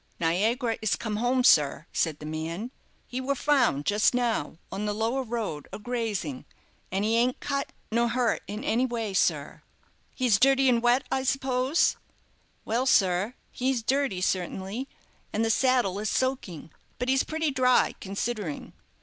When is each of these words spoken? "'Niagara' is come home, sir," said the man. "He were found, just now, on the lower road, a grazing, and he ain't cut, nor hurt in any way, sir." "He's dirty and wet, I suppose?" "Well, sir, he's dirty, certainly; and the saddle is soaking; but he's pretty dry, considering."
"'Niagara' 0.19 0.79
is 0.81 0.95
come 0.95 1.17
home, 1.17 1.43
sir," 1.43 1.85
said 1.93 2.17
the 2.17 2.25
man. 2.25 2.71
"He 3.05 3.21
were 3.21 3.35
found, 3.35 3.85
just 3.85 4.15
now, 4.15 4.57
on 4.71 4.85
the 4.87 4.95
lower 4.95 5.21
road, 5.21 5.67
a 5.71 5.77
grazing, 5.77 6.45
and 6.91 7.05
he 7.05 7.15
ain't 7.17 7.39
cut, 7.39 7.71
nor 7.91 8.07
hurt 8.07 8.41
in 8.47 8.63
any 8.63 8.87
way, 8.87 9.13
sir." 9.13 9.61
"He's 10.15 10.39
dirty 10.39 10.67
and 10.67 10.81
wet, 10.81 11.03
I 11.11 11.21
suppose?" 11.21 11.97
"Well, 12.65 12.87
sir, 12.87 13.35
he's 13.51 13.83
dirty, 13.83 14.21
certainly; 14.21 14.87
and 15.31 15.45
the 15.45 15.51
saddle 15.51 15.99
is 15.99 16.09
soaking; 16.09 16.71
but 16.97 17.07
he's 17.07 17.21
pretty 17.21 17.51
dry, 17.51 17.93
considering." 18.01 18.73